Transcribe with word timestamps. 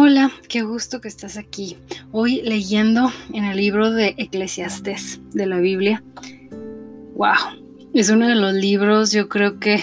Hola, 0.00 0.30
qué 0.48 0.62
gusto 0.62 1.00
que 1.00 1.08
estás 1.08 1.36
aquí. 1.36 1.76
Hoy 2.12 2.40
leyendo 2.42 3.10
en 3.32 3.42
el 3.42 3.56
libro 3.56 3.90
de 3.90 4.14
Eclesiastés 4.16 5.20
de 5.32 5.44
la 5.44 5.58
Biblia. 5.58 6.04
Wow, 7.16 7.90
es 7.92 8.08
uno 8.08 8.28
de 8.28 8.36
los 8.36 8.54
libros 8.54 9.10
yo 9.10 9.28
creo 9.28 9.58
que 9.58 9.82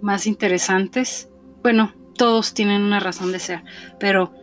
más 0.00 0.26
interesantes. 0.26 1.28
Bueno, 1.62 1.94
todos 2.16 2.52
tienen 2.52 2.82
una 2.82 2.98
razón 2.98 3.30
de 3.30 3.38
ser, 3.38 3.62
pero 4.00 4.34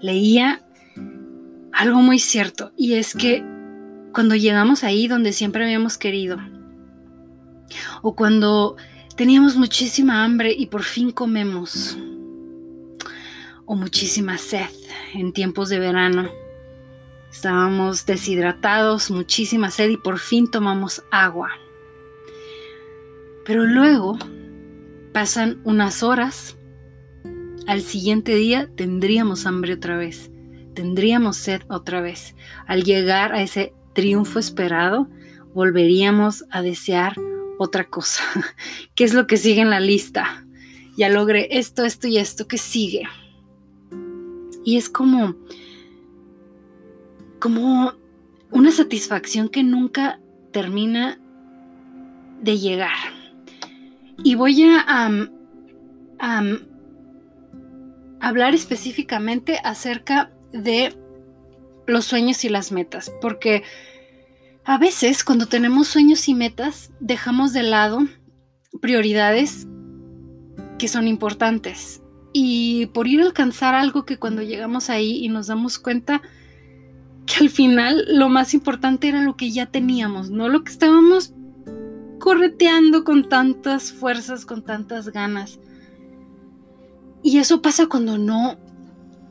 leía 0.00 0.62
algo 1.72 2.00
muy 2.00 2.20
cierto 2.20 2.70
y 2.76 2.94
es 2.94 3.16
que 3.16 3.44
cuando 4.14 4.36
llegamos 4.36 4.84
ahí 4.84 5.08
donde 5.08 5.32
siempre 5.32 5.64
habíamos 5.64 5.98
querido, 5.98 6.38
o 8.02 8.14
cuando 8.14 8.76
teníamos 9.16 9.56
muchísima 9.56 10.22
hambre 10.22 10.54
y 10.56 10.66
por 10.66 10.84
fin 10.84 11.10
comemos, 11.10 11.98
o 13.70 13.76
muchísima 13.76 14.36
sed 14.36 14.66
en 15.14 15.32
tiempos 15.32 15.68
de 15.68 15.78
verano. 15.78 16.28
Estábamos 17.30 18.04
deshidratados, 18.04 19.12
muchísima 19.12 19.70
sed 19.70 19.90
y 19.90 19.96
por 19.96 20.18
fin 20.18 20.50
tomamos 20.50 21.04
agua. 21.12 21.50
Pero 23.46 23.62
luego 23.66 24.18
pasan 25.12 25.60
unas 25.62 26.02
horas, 26.02 26.58
al 27.68 27.82
siguiente 27.82 28.34
día 28.34 28.68
tendríamos 28.74 29.46
hambre 29.46 29.74
otra 29.74 29.96
vez, 29.96 30.32
tendríamos 30.74 31.36
sed 31.36 31.62
otra 31.68 32.00
vez. 32.00 32.34
Al 32.66 32.82
llegar 32.82 33.32
a 33.32 33.40
ese 33.40 33.72
triunfo 33.94 34.40
esperado, 34.40 35.08
volveríamos 35.54 36.44
a 36.50 36.60
desear 36.60 37.14
otra 37.56 37.84
cosa. 37.88 38.24
¿Qué 38.96 39.04
es 39.04 39.14
lo 39.14 39.28
que 39.28 39.36
sigue 39.36 39.60
en 39.60 39.70
la 39.70 39.78
lista? 39.78 40.44
Ya 40.96 41.08
logré 41.08 41.46
esto, 41.52 41.84
esto 41.84 42.08
y 42.08 42.18
esto. 42.18 42.48
¿Qué 42.48 42.58
sigue? 42.58 43.04
Y 44.64 44.76
es 44.76 44.88
como, 44.88 45.34
como 47.38 47.94
una 48.50 48.72
satisfacción 48.72 49.48
que 49.48 49.62
nunca 49.62 50.20
termina 50.52 51.20
de 52.42 52.58
llegar. 52.58 52.90
Y 54.22 54.34
voy 54.34 54.62
a 54.62 55.10
hablar 58.20 58.54
específicamente 58.54 59.58
acerca 59.64 60.30
de 60.52 60.94
los 61.86 62.04
sueños 62.04 62.44
y 62.44 62.48
las 62.48 62.72
metas, 62.72 63.12
porque 63.20 63.62
a 64.64 64.78
veces 64.78 65.24
cuando 65.24 65.46
tenemos 65.46 65.88
sueños 65.88 66.28
y 66.28 66.34
metas 66.34 66.90
dejamos 67.00 67.52
de 67.52 67.62
lado 67.62 68.00
prioridades 68.80 69.66
que 70.78 70.88
son 70.88 71.08
importantes 71.08 72.02
y 72.32 72.86
por 72.86 73.08
ir 73.08 73.20
a 73.20 73.24
alcanzar 73.24 73.74
algo 73.74 74.04
que 74.04 74.18
cuando 74.18 74.42
llegamos 74.42 74.90
ahí 74.90 75.24
y 75.24 75.28
nos 75.28 75.48
damos 75.48 75.78
cuenta 75.78 76.22
que 77.26 77.44
al 77.44 77.50
final 77.50 78.04
lo 78.08 78.28
más 78.28 78.54
importante 78.54 79.08
era 79.08 79.22
lo 79.22 79.36
que 79.36 79.50
ya 79.50 79.66
teníamos, 79.66 80.30
no 80.30 80.48
lo 80.48 80.64
que 80.64 80.72
estábamos 80.72 81.34
correteando 82.18 83.04
con 83.04 83.28
tantas 83.28 83.92
fuerzas, 83.92 84.44
con 84.44 84.62
tantas 84.62 85.08
ganas. 85.08 85.58
Y 87.22 87.38
eso 87.38 87.62
pasa 87.62 87.86
cuando 87.86 88.18
no 88.18 88.58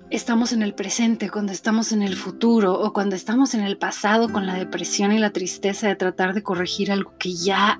estamos 0.09 0.53
en 0.53 0.63
el 0.63 0.73
presente, 0.73 1.29
cuando 1.29 1.51
estamos 1.51 1.91
en 1.91 2.01
el 2.01 2.15
futuro 2.15 2.79
o 2.79 2.93
cuando 2.93 3.15
estamos 3.15 3.53
en 3.53 3.61
el 3.61 3.77
pasado 3.77 4.29
con 4.29 4.45
la 4.45 4.55
depresión 4.55 5.11
y 5.11 5.19
la 5.19 5.31
tristeza 5.31 5.87
de 5.87 5.95
tratar 5.95 6.33
de 6.33 6.43
corregir 6.43 6.91
algo 6.91 7.13
que 7.17 7.33
ya 7.33 7.79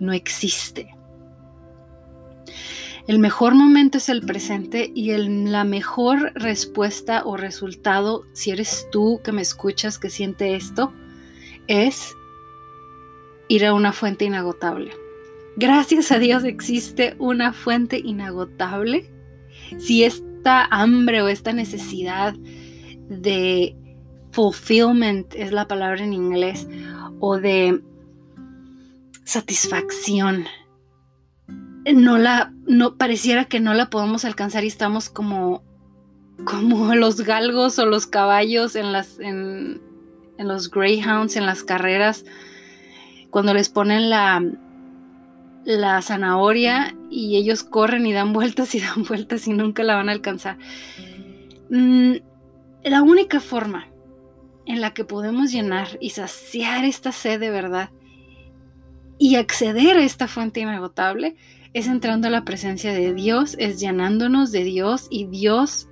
no 0.00 0.12
existe. 0.12 0.93
El 3.06 3.18
mejor 3.18 3.54
momento 3.54 3.98
es 3.98 4.08
el 4.08 4.22
presente 4.22 4.90
y 4.94 5.14
la 5.16 5.64
mejor 5.64 6.32
respuesta 6.34 7.22
o 7.26 7.36
resultado, 7.36 8.24
si 8.32 8.50
eres 8.50 8.88
tú 8.90 9.20
que 9.22 9.32
me 9.32 9.42
escuchas, 9.42 9.98
que 9.98 10.08
siente 10.08 10.54
esto, 10.54 10.92
es 11.66 12.16
ir 13.48 13.66
a 13.66 13.74
una 13.74 13.92
fuente 13.92 14.24
inagotable. 14.24 14.92
Gracias 15.56 16.10
a 16.12 16.18
Dios 16.18 16.44
existe 16.44 17.14
una 17.18 17.52
fuente 17.52 17.98
inagotable. 17.98 19.10
Si 19.78 20.02
esta 20.02 20.64
hambre 20.70 21.20
o 21.20 21.28
esta 21.28 21.52
necesidad 21.52 22.34
de 23.08 23.76
fulfillment 24.32 25.34
es 25.34 25.52
la 25.52 25.68
palabra 25.68 26.02
en 26.02 26.14
inglés, 26.14 26.66
o 27.20 27.38
de 27.38 27.82
satisfacción, 29.24 30.46
no 31.92 32.18
la, 32.18 32.52
no, 32.66 32.96
pareciera 32.96 33.44
que 33.44 33.60
no 33.60 33.74
la 33.74 33.90
podemos 33.90 34.24
alcanzar 34.24 34.64
y 34.64 34.68
estamos 34.68 35.10
como, 35.10 35.62
como 36.44 36.94
los 36.94 37.20
galgos 37.22 37.78
o 37.78 37.86
los 37.86 38.06
caballos 38.06 38.76
en 38.76 38.92
las, 38.92 39.18
en, 39.18 39.80
los 40.38 40.70
greyhounds, 40.70 41.36
en 41.36 41.46
las 41.46 41.62
carreras, 41.62 42.24
cuando 43.30 43.52
les 43.52 43.68
ponen 43.68 44.10
la, 44.10 44.42
la 45.64 46.02
zanahoria 46.02 46.96
y 47.10 47.36
ellos 47.36 47.64
corren 47.64 48.06
y 48.06 48.12
dan 48.12 48.32
vueltas 48.32 48.74
y 48.74 48.80
dan 48.80 49.04
vueltas 49.04 49.46
y 49.46 49.52
nunca 49.52 49.82
la 49.82 49.96
van 49.96 50.08
a 50.08 50.12
alcanzar. 50.12 50.58
Mm, 51.70 52.14
la 52.84 53.02
única 53.02 53.40
forma 53.40 53.88
en 54.66 54.80
la 54.80 54.94
que 54.94 55.04
podemos 55.04 55.52
llenar 55.52 55.98
y 56.00 56.10
saciar 56.10 56.84
esta 56.84 57.12
sed 57.12 57.40
de 57.40 57.50
verdad 57.50 57.90
y 59.18 59.36
acceder 59.36 59.96
a 59.96 60.04
esta 60.04 60.26
fuente 60.26 60.60
inagotable 60.60 61.36
es 61.74 61.88
entrando 61.88 62.28
a 62.28 62.30
la 62.30 62.44
presencia 62.44 62.92
de 62.92 63.12
Dios, 63.12 63.56
es 63.58 63.80
llenándonos 63.80 64.52
de 64.52 64.62
Dios 64.62 65.08
y 65.10 65.26
Dios, 65.26 65.88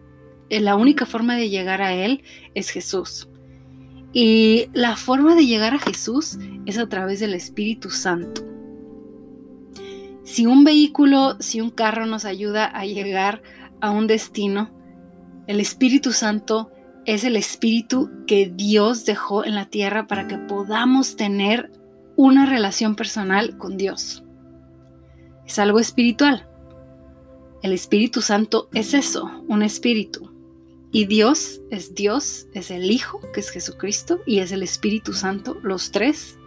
eh, 0.48 0.60
la 0.60 0.76
única 0.76 1.06
forma 1.06 1.36
de 1.36 1.50
llegar 1.50 1.82
a 1.82 1.92
Él 1.92 2.22
es 2.54 2.70
Jesús. 2.70 3.28
Y 4.12 4.66
la 4.72 4.94
forma 4.96 5.34
de 5.34 5.44
llegar 5.44 5.74
a 5.74 5.80
Jesús 5.80 6.38
es 6.66 6.78
a 6.78 6.88
través 6.88 7.18
del 7.18 7.34
Espíritu 7.34 7.90
Santo. 7.90 8.42
Si 10.22 10.46
un 10.46 10.62
vehículo, 10.62 11.36
si 11.40 11.60
un 11.60 11.70
carro 11.70 12.06
nos 12.06 12.24
ayuda 12.24 12.66
a 12.66 12.86
llegar 12.86 13.42
a 13.80 13.90
un 13.90 14.06
destino, 14.06 14.70
el 15.48 15.58
Espíritu 15.58 16.12
Santo 16.12 16.70
es 17.06 17.24
el 17.24 17.34
Espíritu 17.34 18.08
que 18.28 18.52
Dios 18.54 19.04
dejó 19.04 19.44
en 19.44 19.56
la 19.56 19.66
tierra 19.66 20.06
para 20.06 20.28
que 20.28 20.38
podamos 20.38 21.16
tener 21.16 21.72
una 22.14 22.46
relación 22.46 22.94
personal 22.94 23.58
con 23.58 23.76
Dios 23.76 24.22
es 25.46 25.58
algo 25.58 25.78
espiritual. 25.78 26.48
El 27.62 27.72
Espíritu 27.72 28.22
Santo 28.22 28.68
es 28.72 28.94
eso, 28.94 29.30
un 29.48 29.62
espíritu. 29.62 30.32
Y 30.90 31.06
Dios 31.06 31.62
es 31.70 31.94
Dios, 31.94 32.48
es 32.52 32.70
el 32.70 32.90
Hijo, 32.90 33.20
que 33.32 33.40
es 33.40 33.50
Jesucristo, 33.50 34.20
y 34.26 34.40
es 34.40 34.52
el 34.52 34.62
Espíritu 34.62 35.12
Santo, 35.12 35.56
los 35.62 35.90
tres, 35.90 36.38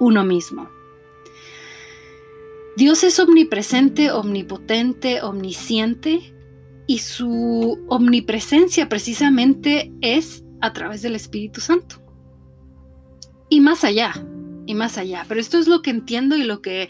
uno 0.00 0.24
mismo. 0.24 0.68
Dios 2.76 3.04
es 3.04 3.20
omnipresente, 3.20 4.10
omnipotente, 4.10 5.22
omnisciente, 5.22 6.34
y 6.86 6.98
su 6.98 7.78
omnipresencia 7.88 8.88
precisamente 8.88 9.92
es 10.00 10.42
a 10.60 10.72
través 10.72 11.02
del 11.02 11.14
Espíritu 11.14 11.60
Santo. 11.60 12.02
Y 13.48 13.60
más 13.60 13.84
allá, 13.84 14.14
y 14.66 14.74
más 14.74 14.98
allá. 14.98 15.24
Pero 15.28 15.40
esto 15.40 15.58
es 15.58 15.66
lo 15.68 15.82
que 15.82 15.90
entiendo 15.90 16.36
y 16.36 16.44
lo 16.44 16.62
que, 16.62 16.88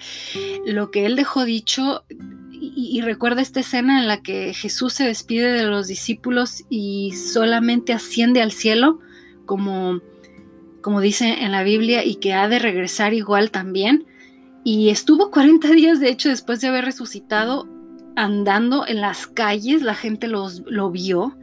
lo 0.67 0.91
que 0.91 1.07
él 1.07 1.17
dejó 1.17 1.45
dicho. 1.45 2.05
Y, 2.51 3.01
recuerda 3.01 3.43
esta 3.43 3.61
escena 3.61 4.01
en 4.01 4.07
la 4.07 4.23
que 4.23 4.55
Jesús 4.55 4.93
se 4.93 5.05
despide 5.05 5.53
de 5.53 5.65
los 5.65 5.89
discípulos 5.89 6.65
y 6.71 7.13
solamente 7.13 7.93
asciende 7.93 8.41
al 8.41 8.53
cielo, 8.53 9.01
como, 9.47 10.01
como 10.81 11.01
dice 11.01 11.43
en 11.43 11.51
la 11.51 11.65
Biblia, 11.65 12.05
y 12.05 12.17
que 12.17 12.35
ha 12.35 12.49
de 12.49 12.61
regresar 12.61 13.15
igual 13.15 13.51
también. 13.51 14.07
Y 14.65 14.91
estuvo 14.91 15.33
40 15.33 15.71
días, 15.73 15.99
de 15.99 16.11
hecho, 16.11 16.29
después 16.29 16.61
de 16.61 16.69
haber 16.69 16.85
resucitado, 16.85 17.67
andando 18.15 18.87
en 18.87 19.01
las 19.01 19.27
calles, 19.27 19.83
la 19.83 19.95
gente 19.95 20.29
los, 20.29 20.63
lo 20.67 20.91
vio 20.91 21.37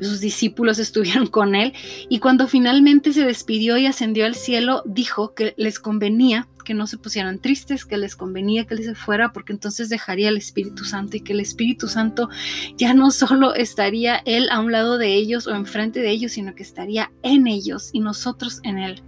sus 0.00 0.20
discípulos 0.20 0.78
estuvieron 0.78 1.26
con 1.26 1.54
él 1.54 1.72
y 2.08 2.18
cuando 2.18 2.48
finalmente 2.48 3.12
se 3.12 3.24
despidió 3.24 3.76
y 3.78 3.86
ascendió 3.86 4.26
al 4.26 4.34
cielo, 4.34 4.82
dijo 4.86 5.34
que 5.34 5.54
les 5.56 5.78
convenía 5.78 6.48
que 6.62 6.74
no 6.74 6.86
se 6.86 6.98
pusieran 6.98 7.40
tristes, 7.40 7.84
que 7.84 7.96
les 7.96 8.16
convenía 8.16 8.64
que 8.64 8.74
él 8.74 8.84
se 8.84 8.94
fuera 8.94 9.32
porque 9.32 9.52
entonces 9.52 9.88
dejaría 9.88 10.28
el 10.28 10.36
Espíritu 10.36 10.84
Santo 10.84 11.16
y 11.16 11.20
que 11.20 11.32
el 11.32 11.40
Espíritu 11.40 11.88
Santo 11.88 12.28
ya 12.76 12.94
no 12.94 13.10
solo 13.10 13.54
estaría 13.54 14.16
él 14.24 14.48
a 14.50 14.60
un 14.60 14.72
lado 14.72 14.98
de 14.98 15.14
ellos 15.14 15.46
o 15.46 15.54
enfrente 15.54 16.00
de 16.00 16.10
ellos, 16.10 16.32
sino 16.32 16.54
que 16.54 16.62
estaría 16.62 17.10
en 17.22 17.46
ellos 17.46 17.90
y 17.92 18.00
nosotros 18.00 18.60
en 18.62 18.78
él. 18.78 19.02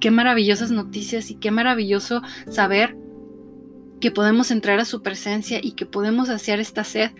Qué 0.00 0.10
maravillosas 0.10 0.70
noticias 0.70 1.30
y 1.30 1.36
qué 1.36 1.50
maravilloso 1.50 2.22
saber 2.50 2.96
que 4.00 4.10
podemos 4.10 4.50
entrar 4.50 4.78
a 4.80 4.84
su 4.84 5.02
presencia 5.02 5.60
y 5.62 5.72
que 5.72 5.86
podemos 5.86 6.28
hacer 6.28 6.60
esta 6.60 6.84
sed 6.84 7.10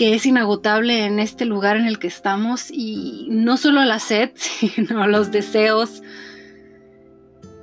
que 0.00 0.14
es 0.14 0.24
inagotable 0.24 1.04
en 1.04 1.18
este 1.20 1.44
lugar 1.44 1.76
en 1.76 1.84
el 1.84 1.98
que 1.98 2.06
estamos 2.06 2.70
y 2.70 3.26
no 3.28 3.58
solo 3.58 3.84
la 3.84 3.98
sed, 3.98 4.30
sino 4.34 5.06
los 5.06 5.30
deseos 5.30 6.02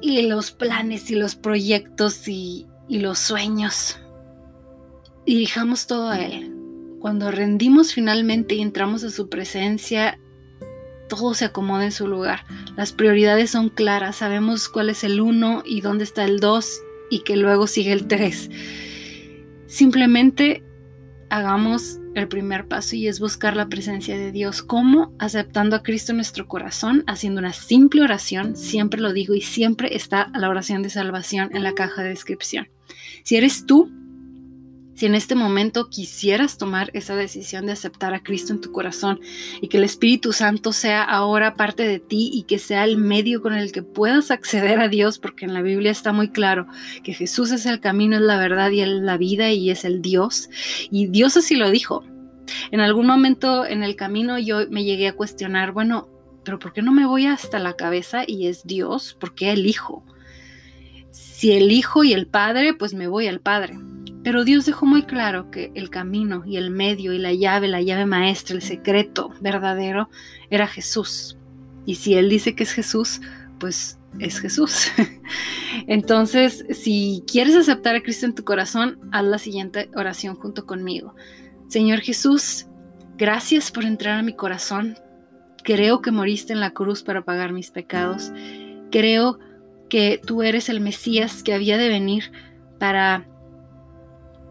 y 0.01 0.21
los 0.21 0.51
planes 0.51 1.09
y 1.09 1.15
los 1.15 1.33
proyectos 1.33 2.27
y, 2.27 2.67
los 2.89 3.17
sueños. 3.17 3.99
Dirijamos 5.25 5.87
todo 5.87 6.09
a 6.09 6.19
Él, 6.19 6.53
cuando 6.99 7.31
rendimos 7.31 7.91
finalmente 7.91 8.53
y 8.53 8.61
entramos 8.61 9.03
a 9.03 9.09
su 9.09 9.29
presencia, 9.29 10.19
todo 11.09 11.33
se 11.33 11.45
acomoda 11.45 11.85
en 11.85 11.91
su 11.91 12.07
lugar. 12.07 12.45
Las 12.75 12.91
prioridades 12.91 13.49
son 13.49 13.69
claras, 13.69 14.17
sabemos 14.17 14.69
cuál 14.69 14.91
es 14.91 15.03
el 15.03 15.21
uno 15.21 15.63
y 15.65 15.81
dónde 15.81 16.03
está 16.03 16.23
el 16.23 16.39
dos 16.39 16.83
y 17.09 17.23
que 17.23 17.35
luego 17.35 17.65
sigue 17.65 17.93
el 17.93 18.05
tres. 18.05 18.51
Simplemente 19.65 20.63
hagamos 21.29 21.99
el 22.19 22.27
primer 22.27 22.67
paso 22.67 22.95
y 22.95 23.07
es 23.07 23.19
buscar 23.19 23.55
la 23.55 23.67
presencia 23.67 24.17
de 24.17 24.31
Dios. 24.31 24.61
¿Cómo? 24.61 25.13
Aceptando 25.19 25.75
a 25.75 25.83
Cristo 25.83 26.11
en 26.11 26.17
nuestro 26.17 26.47
corazón, 26.47 27.03
haciendo 27.07 27.39
una 27.39 27.53
simple 27.53 28.01
oración, 28.01 28.55
siempre 28.55 29.01
lo 29.01 29.13
digo 29.13 29.33
y 29.33 29.41
siempre 29.41 29.95
está 29.95 30.31
la 30.33 30.49
oración 30.49 30.83
de 30.83 30.89
salvación 30.89 31.49
en 31.53 31.63
la 31.63 31.73
caja 31.73 32.03
de 32.03 32.09
descripción. 32.09 32.69
Si 33.23 33.35
eres 33.35 33.65
tú 33.65 33.91
si 34.97 35.05
en 35.05 35.13
este 35.13 35.35
momento 35.35 35.89
quisieras 35.89 36.57
tomar 36.57 36.89
esa 36.93 37.15
decisión 37.15 37.67
de 37.67 37.73
aceptar 37.73 38.15
a 38.15 38.23
Cristo 38.23 38.51
en 38.51 38.61
tu 38.61 38.71
corazón 38.71 39.19
y 39.61 39.67
que 39.67 39.77
el 39.77 39.83
Espíritu 39.83 40.33
Santo 40.33 40.73
sea 40.73 41.03
ahora 41.03 41.53
parte 41.53 41.87
de 41.87 41.99
ti 41.99 42.31
y 42.33 42.43
que 42.43 42.57
sea 42.57 42.83
el 42.83 42.97
medio 42.97 43.43
con 43.43 43.53
el 43.53 43.71
que 43.71 43.83
puedas 43.83 44.31
acceder 44.31 44.79
a 44.79 44.87
Dios, 44.87 45.19
porque 45.19 45.45
en 45.45 45.53
la 45.53 45.61
Biblia 45.61 45.91
está 45.91 46.13
muy 46.13 46.29
claro 46.29 46.65
que 47.03 47.13
Jesús 47.13 47.51
es 47.51 47.67
el 47.67 47.79
camino, 47.79 48.15
es 48.15 48.23
la 48.23 48.37
verdad 48.37 48.71
y 48.71 48.81
es 48.81 48.87
la 48.87 49.17
vida 49.17 49.51
y 49.51 49.69
es 49.69 49.85
el 49.85 50.01
Dios. 50.01 50.49
Y 50.89 51.05
Dios 51.05 51.37
así 51.37 51.55
lo 51.55 51.69
dijo. 51.69 52.03
En 52.71 52.79
algún 52.79 53.05
momento 53.05 53.67
en 53.67 53.83
el 53.83 53.95
camino 53.95 54.39
yo 54.39 54.67
me 54.71 54.83
llegué 54.83 55.09
a 55.09 55.15
cuestionar, 55.15 55.73
bueno, 55.73 56.09
pero 56.43 56.57
¿por 56.57 56.73
qué 56.73 56.81
no 56.81 56.91
me 56.91 57.05
voy 57.05 57.27
hasta 57.27 57.59
la 57.59 57.75
cabeza 57.75 58.23
y 58.25 58.47
es 58.47 58.65
Dios? 58.65 59.15
¿Por 59.19 59.35
qué 59.35 59.51
el 59.51 59.67
Hijo? 59.67 60.03
Si 61.11 61.51
el 61.51 61.71
Hijo 61.71 62.03
y 62.03 62.13
el 62.13 62.25
Padre, 62.25 62.73
pues 62.73 62.95
me 62.95 63.07
voy 63.07 63.27
al 63.27 63.41
Padre. 63.41 63.77
Pero 64.27 64.43
Dios 64.43 64.65
dejó 64.65 64.85
muy 64.85 65.03
claro 65.03 65.51
que 65.51 65.71
el 65.73 65.89
camino 65.89 66.43
y 66.45 66.57
el 66.57 66.69
medio 66.69 67.13
y 67.13 67.17
la 67.17 67.31
llave, 67.31 67.69
la 67.69 67.81
llave 67.81 68.05
maestra, 68.05 68.57
el 68.57 68.61
secreto 68.61 69.31
verdadero 69.39 70.09
era 70.49 70.67
Jesús. 70.67 71.37
Y 71.85 71.95
si 71.95 72.15
Él 72.15 72.27
dice 72.27 72.53
que 72.53 72.63
es 72.63 72.73
Jesús, 72.73 73.21
pues 73.57 73.97
es 74.19 74.41
Jesús. 74.41 74.91
Entonces, 75.87 76.65
si 76.71 77.23
quieres 77.25 77.55
aceptar 77.55 77.95
a 77.95 78.03
Cristo 78.03 78.25
en 78.25 78.35
tu 78.35 78.43
corazón, 78.43 78.99
haz 79.13 79.23
la 79.23 79.37
siguiente 79.37 79.89
oración 79.95 80.35
junto 80.35 80.65
conmigo. 80.65 81.15
Señor 81.69 82.01
Jesús, 82.01 82.67
gracias 83.17 83.71
por 83.71 83.85
entrar 83.85 84.19
a 84.19 84.23
mi 84.23 84.33
corazón. 84.33 84.97
Creo 85.63 86.01
que 86.01 86.11
moriste 86.11 86.51
en 86.51 86.59
la 86.59 86.71
cruz 86.71 87.01
para 87.01 87.23
pagar 87.23 87.53
mis 87.53 87.71
pecados. 87.71 88.33
Creo 88.91 89.39
que 89.87 90.19
tú 90.27 90.43
eres 90.43 90.67
el 90.67 90.81
Mesías 90.81 91.43
que 91.43 91.53
había 91.53 91.77
de 91.77 91.87
venir 91.87 92.33
para 92.77 93.25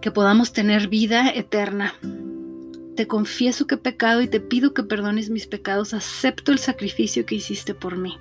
que 0.06 0.12
podamos 0.12 0.52
tener 0.52 0.86
vida 0.86 1.30
eterna. 1.30 1.92
Te 2.94 3.08
confieso 3.08 3.66
que 3.66 3.74
he 3.74 3.78
pecado 3.78 4.22
y 4.22 4.28
te 4.28 4.38
pido 4.38 4.72
que 4.72 4.84
perdones 4.84 5.30
mis 5.30 5.48
pecados. 5.48 5.94
Acepto 5.94 6.52
el 6.52 6.60
sacrificio 6.60 7.26
que 7.26 7.34
hiciste 7.34 7.74
por 7.74 7.96
mí. 7.96 8.16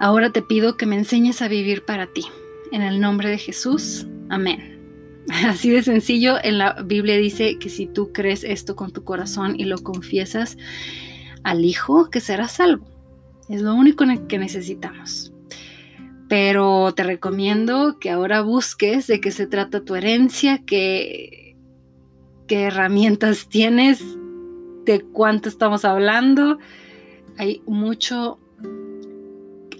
Ahora 0.00 0.30
te 0.30 0.42
pido 0.42 0.76
que 0.76 0.86
me 0.86 0.96
enseñes 0.96 1.40
a 1.40 1.46
vivir 1.46 1.84
para 1.84 2.08
ti. 2.08 2.24
En 2.72 2.82
el 2.82 2.98
nombre 2.98 3.28
de 3.28 3.38
Jesús. 3.38 4.08
Amén. 4.28 5.24
Así 5.46 5.70
de 5.70 5.84
sencillo, 5.84 6.34
en 6.42 6.58
la 6.58 6.82
Biblia 6.82 7.16
dice 7.16 7.56
que 7.60 7.68
si 7.68 7.86
tú 7.86 8.12
crees 8.12 8.42
esto 8.42 8.74
con 8.74 8.90
tu 8.90 9.04
corazón 9.04 9.54
y 9.56 9.66
lo 9.66 9.78
confiesas 9.78 10.56
al 11.44 11.64
Hijo, 11.64 12.10
que 12.10 12.18
serás 12.18 12.50
salvo. 12.50 12.84
Es 13.48 13.62
lo 13.62 13.72
único 13.72 14.04
que 14.26 14.38
necesitamos 14.38 15.32
pero 16.28 16.92
te 16.94 17.02
recomiendo 17.02 17.98
que 17.98 18.10
ahora 18.10 18.40
busques 18.40 19.06
de 19.06 19.20
qué 19.20 19.30
se 19.30 19.46
trata 19.46 19.84
tu 19.84 19.94
herencia, 19.94 20.62
qué, 20.66 21.56
qué 22.46 22.64
herramientas 22.64 23.48
tienes, 23.48 24.02
de 24.84 25.02
cuánto 25.12 25.48
estamos 25.48 25.84
hablando. 25.84 26.58
Hay 27.38 27.62
mucho 27.66 28.38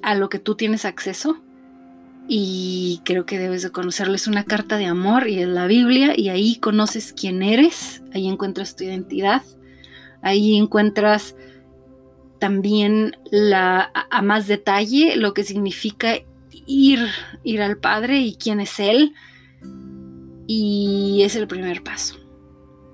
a 0.03 0.15
lo 0.15 0.29
que 0.29 0.39
tú 0.39 0.55
tienes 0.55 0.85
acceso 0.85 1.37
y 2.29 3.01
creo 3.05 3.27
que 3.27 3.39
debes 3.39 3.63
de 3.63 3.71
conocerles 3.71 4.29
una 4.29 4.45
carta 4.45 4.77
de 4.77 4.87
amor 4.87 5.29
y 5.29 5.41
es 5.41 5.49
la 5.49 5.67
Biblia 5.67 6.13
y 6.17 6.29
ahí 6.29 6.57
conoces 6.57 7.13
quién 7.13 7.43
eres, 7.43 8.03
ahí 8.13 8.29
encuentras 8.29 8.77
tu 8.77 8.85
identidad, 8.85 9.43
ahí 10.23 10.57
encuentras 10.57 11.35
también 12.39 13.17
la, 13.31 13.91
a 14.11 14.23
más 14.23 14.47
detalle 14.47 15.17
lo 15.17 15.35
que 15.35 15.43
significa 15.43 16.19
ir, 16.67 17.01
ir 17.45 17.63
al 17.63 17.79
Padre 17.79 18.21
y 18.21 18.37
quién 18.37 18.61
es 18.61 18.79
Él. 18.81 19.15
Y 20.47 21.23
es 21.25 21.37
el 21.37 21.47
primer 21.47 21.83
paso. 21.83 22.17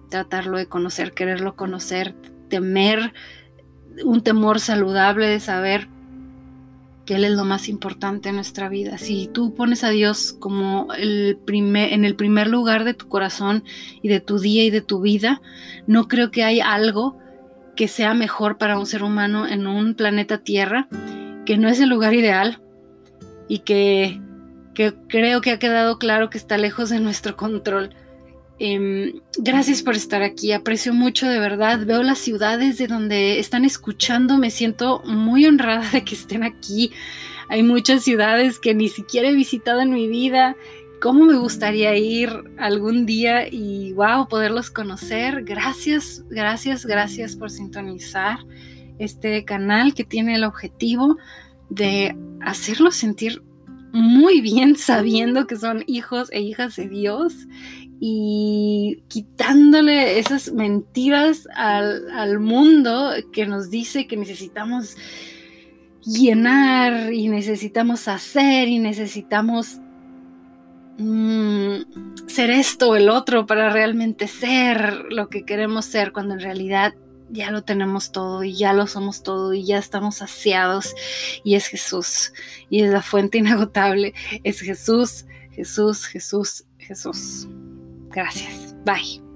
Tratarlo 0.08 0.58
de 0.58 0.66
conocer, 0.66 1.12
quererlo 1.12 1.56
conocer, 1.56 2.14
temer, 2.48 3.12
un 4.04 4.22
temor 4.22 4.60
saludable 4.60 5.26
de 5.26 5.40
saber 5.40 5.88
que 7.04 7.16
Él 7.16 7.24
es 7.24 7.32
lo 7.32 7.44
más 7.44 7.68
importante 7.68 8.28
en 8.28 8.36
nuestra 8.36 8.68
vida. 8.68 8.98
Si 8.98 9.26
tú 9.26 9.54
pones 9.54 9.84
a 9.84 9.90
Dios 9.90 10.32
como 10.38 10.92
el 10.94 11.36
primer, 11.44 11.92
en 11.92 12.04
el 12.04 12.14
primer 12.14 12.46
lugar 12.46 12.84
de 12.84 12.94
tu 12.94 13.08
corazón 13.08 13.64
y 14.02 14.08
de 14.08 14.20
tu 14.20 14.38
día 14.38 14.64
y 14.64 14.70
de 14.70 14.82
tu 14.82 15.00
vida, 15.00 15.42
no 15.86 16.08
creo 16.08 16.30
que 16.30 16.44
hay 16.44 16.60
algo 16.60 17.18
que 17.74 17.88
sea 17.88 18.14
mejor 18.14 18.58
para 18.58 18.78
un 18.78 18.86
ser 18.86 19.02
humano 19.02 19.46
en 19.46 19.66
un 19.66 19.94
planeta 19.94 20.38
Tierra, 20.38 20.88
que 21.44 21.56
no 21.56 21.68
es 21.68 21.80
el 21.80 21.88
lugar 21.88 22.14
ideal, 22.14 22.60
y 23.52 23.58
que, 23.58 24.18
creo 25.08 25.42
que 25.42 25.50
ha 25.50 25.58
quedado 25.58 25.98
claro 25.98 26.30
que 26.30 26.38
está 26.38 26.56
lejos 26.56 26.88
de 26.88 27.00
nuestro 27.00 27.36
control. 27.36 27.90
Em, 28.58 29.20
gracias 29.36 29.82
por 29.82 29.94
estar 29.94 30.22
aquí, 30.22 30.52
aprecio 30.52 30.94
mucho 30.94 31.28
de 31.28 31.38
verdad, 31.38 31.84
veo 31.84 32.02
las 32.02 32.18
ciudades 32.18 32.78
de 32.78 32.86
donde 32.86 33.38
están 33.38 33.66
escuchando, 33.66 34.38
me 34.38 34.50
siento 34.50 35.02
muy 35.04 35.44
honrada 35.44 35.86
de 35.90 36.02
que 36.02 36.14
estén 36.14 36.44
aquí. 36.44 36.92
Hay 37.50 37.62
muchas 37.62 38.04
ciudades 38.04 38.58
que 38.58 38.72
ni 38.72 38.88
siquiera 38.88 39.28
he 39.28 39.34
visitado 39.34 39.82
en 39.82 39.90
mi 39.90 40.08
vida. 40.08 40.56
¿Cómo 41.02 41.26
me 41.26 41.36
gustaría 41.36 41.94
ir 41.94 42.30
algún 42.56 43.04
día 43.04 43.48
y 43.50 43.92
wow, 43.92 44.28
poderlos 44.28 44.70
conocer? 44.70 45.44
Gracias, 45.44 46.24
gracias, 46.30 46.86
gracias 46.86 47.36
por 47.36 47.50
sintonizar 47.50 48.38
este 48.98 49.44
canal 49.44 49.92
que 49.92 50.04
tiene 50.04 50.36
el 50.36 50.44
objetivo 50.44 51.18
de 51.74 52.16
hacerlos 52.40 52.96
sentir 52.96 53.42
muy 53.92 54.40
bien 54.40 54.76
sabiendo 54.76 55.46
que 55.46 55.56
son 55.56 55.84
hijos 55.86 56.28
e 56.32 56.40
hijas 56.40 56.76
de 56.76 56.88
Dios 56.88 57.34
y 58.04 59.04
quitándole 59.06 60.18
esas 60.18 60.52
mentiras 60.52 61.46
al, 61.54 62.40
mundo 62.40 63.12
que 63.32 63.46
nos 63.46 63.70
dice 63.70 64.08
que 64.08 64.16
necesitamos 64.16 64.96
llenar 66.04 67.12
y 67.12 67.28
necesitamos 67.28 68.08
hacer 68.08 68.66
y 68.66 68.80
necesitamos 68.80 69.78
mm, 70.98 71.76
ser 72.26 72.50
esto 72.50 72.90
o 72.90 72.96
el 72.96 73.08
otro 73.08 73.46
para 73.46 73.70
realmente 73.70 74.26
ser 74.26 75.04
lo 75.10 75.28
que 75.28 75.44
queremos 75.44 75.84
ser 75.84 76.10
cuando 76.10 76.34
en 76.34 76.40
realidad 76.40 76.94
ya 77.30 77.50
lo 77.50 77.62
tenemos 77.62 78.12
todo 78.12 78.44
y 78.44 78.54
ya 78.54 78.72
lo 78.72 78.86
somos 78.86 79.22
todo 79.22 79.54
y 79.54 79.64
ya 79.64 79.78
estamos 79.78 80.16
saciados 80.16 80.94
y 81.44 81.54
es 81.54 81.66
Jesús 81.66 82.32
y 82.70 82.82
es 82.82 82.90
la 82.90 83.02
fuente 83.02 83.38
inagotable, 83.42 84.14
es 84.44 84.60
Jesús, 84.60 85.26
Jesús, 85.50 86.06
Jesús, 86.06 86.64
Jesús. 86.78 87.48
Gracias. 88.10 88.74
Bye. 88.84 89.31